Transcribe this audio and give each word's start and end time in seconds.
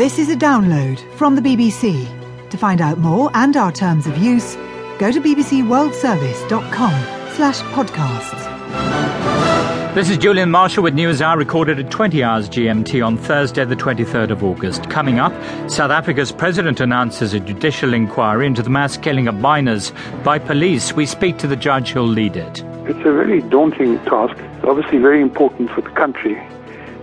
This 0.00 0.18
is 0.18 0.30
a 0.30 0.34
download 0.34 0.98
from 1.16 1.34
the 1.34 1.42
BBC. 1.42 2.08
To 2.48 2.56
find 2.56 2.80
out 2.80 2.96
more 2.96 3.30
and 3.34 3.54
our 3.54 3.70
terms 3.70 4.06
of 4.06 4.16
use, 4.16 4.56
go 4.98 5.12
to 5.12 5.20
bbcworldservice.com 5.20 7.34
slash 7.34 7.60
podcasts. 7.74 9.94
This 9.94 10.08
is 10.08 10.16
Julian 10.16 10.50
Marshall 10.50 10.84
with 10.84 10.94
News 10.94 11.20
Hour 11.20 11.36
recorded 11.36 11.78
at 11.78 11.90
20 11.90 12.22
hours 12.22 12.48
GMT 12.48 13.06
on 13.06 13.18
Thursday, 13.18 13.66
the 13.66 13.76
23rd 13.76 14.30
of 14.30 14.42
August. 14.42 14.88
Coming 14.88 15.18
up, 15.18 15.34
South 15.70 15.90
Africa's 15.90 16.32
president 16.32 16.80
announces 16.80 17.34
a 17.34 17.40
judicial 17.40 17.92
inquiry 17.92 18.46
into 18.46 18.62
the 18.62 18.70
mass 18.70 18.96
killing 18.96 19.28
of 19.28 19.34
miners 19.34 19.92
by 20.24 20.38
police. 20.38 20.94
We 20.94 21.04
speak 21.04 21.36
to 21.40 21.46
the 21.46 21.56
judge 21.56 21.90
who'll 21.90 22.06
lead 22.06 22.36
it. 22.36 22.64
It's 22.88 23.00
a 23.00 23.12
very 23.12 23.42
daunting 23.42 23.98
task. 24.04 24.34
Obviously 24.64 24.96
very 24.96 25.20
important 25.20 25.70
for 25.72 25.82
the 25.82 25.90
country 25.90 26.42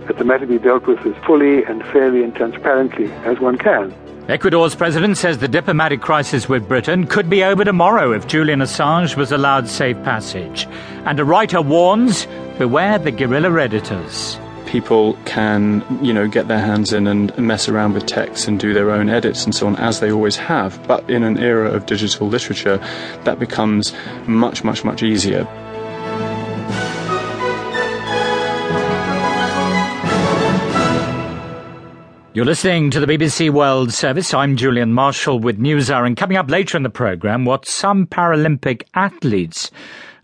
that 0.08 0.18
the 0.18 0.24
matter 0.24 0.46
be 0.46 0.58
dealt 0.58 0.86
with 0.86 0.98
as 1.06 1.14
fully 1.24 1.64
and 1.64 1.84
fairly 1.84 2.24
and 2.24 2.34
transparently 2.34 3.12
as 3.24 3.38
one 3.38 3.56
can. 3.56 3.94
Ecuador's 4.28 4.74
president 4.74 5.16
says 5.16 5.38
the 5.38 5.48
diplomatic 5.48 6.02
crisis 6.02 6.48
with 6.50 6.68
Britain 6.68 7.06
could 7.06 7.30
be 7.30 7.42
over 7.42 7.64
tomorrow 7.64 8.12
if 8.12 8.26
Julian 8.26 8.60
Assange 8.60 9.16
was 9.16 9.32
allowed 9.32 9.68
safe 9.68 9.96
passage. 10.02 10.66
And 11.06 11.18
a 11.18 11.24
writer 11.24 11.62
warns 11.62 12.26
beware 12.58 12.98
the 12.98 13.10
guerrilla 13.10 13.58
editors. 13.58 14.38
People 14.66 15.14
can, 15.24 15.82
you 16.02 16.12
know, 16.12 16.28
get 16.28 16.46
their 16.46 16.58
hands 16.58 16.92
in 16.92 17.06
and 17.06 17.36
mess 17.38 17.70
around 17.70 17.94
with 17.94 18.04
text 18.04 18.48
and 18.48 18.60
do 18.60 18.74
their 18.74 18.90
own 18.90 19.08
edits 19.08 19.44
and 19.44 19.54
so 19.54 19.66
on, 19.66 19.76
as 19.76 20.00
they 20.00 20.12
always 20.12 20.36
have. 20.36 20.86
But 20.86 21.08
in 21.08 21.22
an 21.22 21.38
era 21.38 21.70
of 21.70 21.86
digital 21.86 22.28
literature, 22.28 22.76
that 23.24 23.38
becomes 23.38 23.94
much, 24.26 24.62
much, 24.62 24.84
much 24.84 25.02
easier. 25.02 25.46
You're 32.34 32.44
listening 32.44 32.90
to 32.90 33.00
the 33.00 33.06
BBC 33.06 33.48
World 33.48 33.90
Service. 33.90 34.34
I'm 34.34 34.58
Julian 34.58 34.92
Marshall 34.92 35.40
with 35.40 35.58
NewsHour, 35.58 36.06
and 36.06 36.14
coming 36.14 36.36
up 36.36 36.50
later 36.50 36.76
in 36.76 36.82
the 36.82 36.90
programme, 36.90 37.46
what 37.46 37.66
some 37.66 38.06
Paralympic 38.06 38.82
athletes 38.94 39.70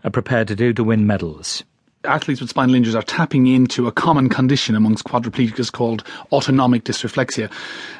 are 0.03 0.11
prepared 0.11 0.47
to 0.49 0.55
do 0.55 0.71
to 0.73 0.83
win 0.83 1.07
medals. 1.07 1.63
Athletes 2.03 2.41
with 2.41 2.51
spinal 2.51 2.75
injuries 2.75 2.95
are 2.95 3.01
tapping 3.01 3.47
into 3.47 3.87
a 3.87 3.91
common 3.91 4.29
condition 4.29 4.75
amongst 4.75 5.05
quadriplegics 5.05 5.71
called 5.71 6.03
autonomic 6.31 6.83
dysreflexia. 6.83 7.51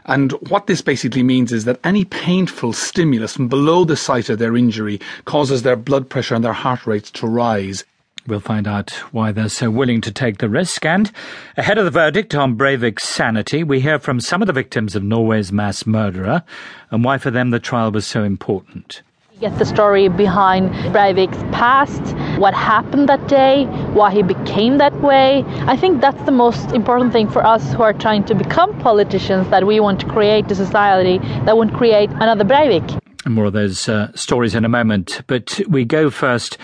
And 0.06 0.34
what 0.50 0.68
this 0.68 0.84
basically 0.84 1.24
means 1.24 1.52
is 1.52 1.66
that 1.66 1.80
any 1.84 2.06
painful 2.06 2.74
stimulus 2.74 3.34
from 3.34 3.48
below 3.48 3.86
the 3.86 3.98
site 3.98 4.30
of 4.30 4.38
their 4.38 4.56
injury 4.56 5.02
causes 5.26 5.64
their 5.64 5.76
blood 5.76 6.08
pressure 6.08 6.36
and 6.36 6.46
their 6.46 6.54
heart 6.54 6.86
rates 6.86 7.10
to 7.12 7.26
rise. 7.26 7.84
We'll 8.28 8.40
find 8.40 8.68
out 8.68 8.90
why 9.12 9.32
they're 9.32 9.50
so 9.50 9.70
willing 9.70 10.02
to 10.02 10.12
take 10.12 10.40
the 10.40 10.50
risk. 10.50 10.84
And 10.84 11.12
ahead 11.58 11.78
of 11.78 11.86
the 11.86 11.92
verdict 11.92 12.34
on 12.34 12.58
Breivik's 12.58 13.08
sanity, 13.08 13.64
we 13.64 13.82
hear 13.82 14.00
from 14.00 14.20
some 14.20 14.42
of 14.42 14.48
the 14.48 14.54
victims 14.54 14.96
of 14.96 15.04
Norway's 15.04 15.52
mass 15.52 15.86
murderer 15.86 16.42
and 16.90 17.04
why 17.04 17.20
for 17.20 17.30
them 17.30 17.52
the 17.52 17.60
trial 17.60 17.92
was 17.92 18.08
so 18.08 18.24
important. 18.24 19.04
Get 19.42 19.60
the 19.60 19.66
story 19.66 20.08
behind 20.08 20.72
Breivik's 20.92 21.38
past, 21.56 22.02
what 22.40 22.56
happened 22.56 23.10
that 23.10 23.28
day, 23.28 23.66
why 23.94 24.10
he 24.12 24.24
became 24.24 24.80
that 24.80 25.00
way. 25.02 25.44
I 25.68 25.78
think 25.78 26.02
that's 26.02 26.24
the 26.24 26.32
most 26.32 26.72
important 26.72 27.12
thing 27.12 27.30
for 27.30 27.46
us 27.46 27.74
who 27.74 27.84
are 27.84 27.94
trying 27.94 28.24
to 28.26 28.34
become 28.34 28.76
politicians 28.80 29.48
that 29.50 29.68
we 29.68 29.80
want 29.80 30.00
to 30.00 30.08
create 30.08 30.50
a 30.50 30.56
society 30.56 31.20
that 31.46 31.58
won't 31.58 31.76
create 31.76 32.10
another 32.12 32.44
Breivik. 32.44 33.00
More 33.28 33.46
of 33.46 33.54
those 33.54 33.88
uh, 33.88 34.12
stories 34.16 34.56
in 34.56 34.66
a 34.66 34.70
moment. 34.70 35.22
But 35.28 35.60
we 35.68 35.84
go 35.84 36.10
first 36.10 36.58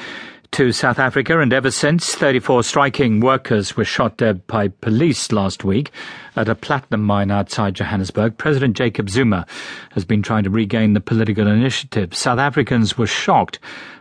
to 0.52 0.74
South 0.74 1.00
Africa, 1.00 1.40
and 1.40 1.54
ever 1.54 1.72
since, 1.72 2.14
34 2.14 2.64
striking 2.64 3.22
workers 3.22 3.78
were 3.78 3.86
shot 3.86 4.18
dead 4.18 4.46
by 4.48 4.68
police 4.68 5.32
last 5.32 5.64
week 5.64 5.92
at 6.36 6.50
a 6.50 6.56
platinum 6.56 7.04
mine 7.04 7.32
outside 7.32 7.74
Johannesburg. 7.74 8.38
President 8.38 8.76
Jacob 8.76 9.10
Zuma 9.10 9.46
has 9.92 10.04
been 10.04 10.22
trying 10.22 10.44
to 10.44 10.50
regain 10.50 10.92
the 10.94 11.00
political 11.00 11.48
initiative. 11.48 12.14
South 12.14 12.38
Africans 12.38 12.98
were 12.98 13.08
shocked 13.08 13.60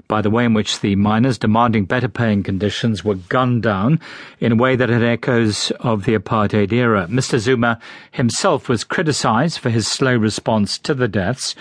by 0.08 0.20
the 0.20 0.30
way 0.30 0.44
in 0.44 0.52
which 0.52 0.80
the 0.80 0.96
miners 0.96 1.38
demanding 1.38 1.84
better 1.84 2.08
paying 2.08 2.42
conditions 2.42 3.04
were 3.04 3.14
gunned 3.14 3.62
down 3.62 4.00
in 4.40 4.50
a 4.50 4.56
way 4.56 4.74
that 4.74 4.88
had 4.88 5.04
echoes 5.04 5.70
of 5.78 6.04
the 6.04 6.18
apartheid 6.18 6.72
era. 6.72 7.06
Mr. 7.08 7.38
Zuma 7.38 7.78
himself 8.10 8.68
was 8.68 8.82
criticized 8.82 9.60
for 9.60 9.70
his 9.70 9.86
slow 9.86 10.16
response 10.16 10.78
to 10.78 10.94
the 10.94 11.06
deaths, 11.06 11.54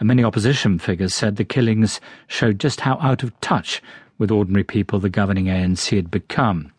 and 0.00 0.08
many 0.08 0.24
opposition 0.24 0.80
figures 0.80 1.14
said 1.14 1.36
the 1.36 1.44
killings 1.44 2.00
showed 2.26 2.58
just 2.58 2.80
how 2.80 2.98
out 3.00 3.22
of 3.22 3.40
touch 3.40 3.80
with 4.22 4.30
ordinary 4.30 4.62
people 4.62 5.00
the 5.00 5.08
governing 5.08 5.46
ANC 5.46 5.96
had 5.96 6.08
become. 6.08 6.70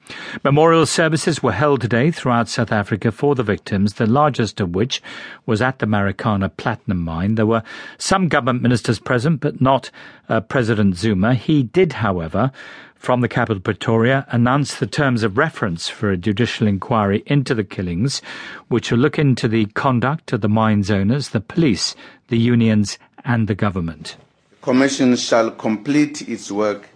Memorial 0.45 0.85
services 0.85 1.43
were 1.43 1.51
held 1.51 1.81
today 1.81 2.09
throughout 2.09 2.47
South 2.47 2.71
Africa 2.71 3.11
for 3.11 3.35
the 3.35 3.43
victims, 3.43 3.95
the 3.95 4.07
largest 4.07 4.61
of 4.61 4.73
which 4.73 5.03
was 5.45 5.61
at 5.61 5.79
the 5.79 5.85
Marikana 5.85 6.55
platinum 6.55 7.01
mine. 7.01 7.35
There 7.35 7.45
were 7.45 7.61
some 7.97 8.29
government 8.29 8.61
ministers 8.61 8.97
present, 8.97 9.41
but 9.41 9.59
not 9.59 9.91
uh, 10.29 10.39
President 10.39 10.95
Zuma. 10.95 11.33
He 11.35 11.63
did, 11.63 11.91
however, 11.91 12.53
from 12.95 13.19
the 13.19 13.27
capital 13.27 13.59
Pretoria, 13.59 14.25
announce 14.29 14.77
the 14.77 14.87
terms 14.87 15.21
of 15.21 15.37
reference 15.37 15.89
for 15.89 16.11
a 16.11 16.15
judicial 16.15 16.65
inquiry 16.65 17.23
into 17.25 17.53
the 17.53 17.65
killings, 17.65 18.21
which 18.69 18.89
will 18.89 18.99
look 18.99 19.19
into 19.19 19.49
the 19.49 19.65
conduct 19.65 20.31
of 20.31 20.39
the 20.39 20.47
mine's 20.47 20.89
owners, 20.89 21.29
the 21.29 21.41
police, 21.41 21.93
the 22.29 22.37
unions, 22.37 22.97
and 23.25 23.49
the 23.49 23.55
government. 23.55 24.15
The 24.51 24.71
Commission 24.71 25.17
shall 25.17 25.51
complete 25.51 26.21
its 26.29 26.49
work 26.49 26.87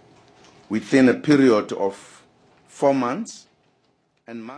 within 0.68 1.08
a 1.08 1.14
period 1.14 1.72
of 1.72 2.22
four 2.66 2.94
months 2.94 3.46
and 4.26 4.44
must 4.44 4.56